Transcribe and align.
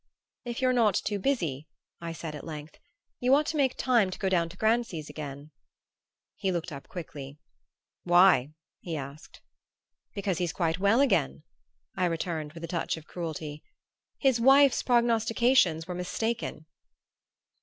"If 0.45 0.63
you're 0.63 0.73
not 0.73 0.95
too 0.95 1.19
busy," 1.19 1.67
I 1.99 2.11
said 2.11 2.33
at 2.33 2.43
length, 2.43 2.79
"you 3.19 3.35
ought 3.35 3.45
to 3.45 3.55
make 3.55 3.77
time 3.77 4.09
to 4.09 4.17
go 4.17 4.29
down 4.29 4.49
to 4.49 4.57
Grancy's 4.57 5.11
again." 5.11 5.51
He 6.35 6.51
looked 6.51 6.71
up 6.71 6.87
quickly. 6.87 7.37
"Why?" 8.03 8.49
he 8.79 8.97
asked. 8.97 9.41
"Because 10.15 10.39
he's 10.39 10.53
quite 10.53 10.79
well 10.79 11.01
again," 11.01 11.43
I 11.95 12.05
returned 12.05 12.53
with 12.53 12.63
a 12.63 12.67
touch 12.67 12.97
of 12.97 13.05
cruelty. 13.05 13.61
"His 14.17 14.41
wife's 14.41 14.81
prognostications 14.81 15.85
were 15.87 15.93
mistaken." 15.93 16.65